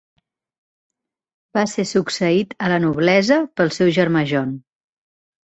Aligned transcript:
Va 1.57 1.65
ser 1.73 1.85
succeït 1.89 2.57
a 2.65 2.71
la 2.75 2.81
noblesa 2.87 3.39
pel 3.61 3.71
seu 3.79 3.93
germà 4.01 4.27
John. 4.35 4.59